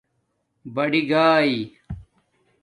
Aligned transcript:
بڑئ 0.75 1.01
گاݺ 1.11 1.49